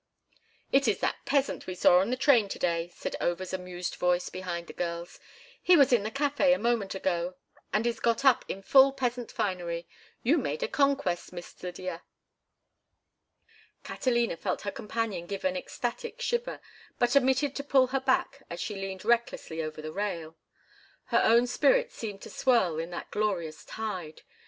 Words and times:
"It 0.71 0.87
is 0.87 0.97
that 1.01 1.23
peasant 1.25 1.67
we 1.67 1.75
saw 1.75 1.99
on 1.99 2.09
the 2.09 2.17
train 2.17 2.49
to 2.49 2.57
day," 2.57 2.91
said 2.95 3.15
Over's 3.21 3.53
amused 3.53 3.93
voice 3.97 4.29
behind 4.31 4.65
the 4.65 4.73
girls. 4.73 5.19
"He 5.61 5.77
was 5.77 5.93
in 5.93 6.01
the 6.01 6.09
café 6.09 6.55
a 6.55 6.57
moment 6.57 6.95
ago 6.95 7.35
and 7.71 7.85
is 7.85 7.99
got 7.99 8.25
up 8.25 8.43
in 8.47 8.63
full 8.63 8.93
peasant 8.93 9.31
finery. 9.31 9.87
You 10.23 10.39
made 10.39 10.63
a 10.63 10.67
conquest, 10.67 11.31
Miss 11.31 11.61
Lydia." 11.61 12.01
Catalina 13.83 14.37
felt 14.37 14.63
her 14.63 14.71
companion 14.71 15.27
give 15.27 15.45
an 15.45 15.55
ecstatic 15.55 16.19
shiver, 16.19 16.61
but 16.97 17.15
omitted 17.15 17.55
to 17.57 17.63
pull 17.63 17.85
her 17.93 17.99
back 17.99 18.41
as 18.49 18.59
she 18.59 18.73
leaned 18.73 19.05
recklessly 19.05 19.61
over 19.61 19.83
the 19.83 19.93
rail. 19.93 20.35
Her 21.13 21.21
own 21.23 21.45
spirit 21.45 21.91
seemed 21.91 22.23
to 22.23 22.29
swirl 22.31 22.79
in 22.79 22.89
that 22.89 23.11
glorious 23.11 23.63
tide. 23.63 24.23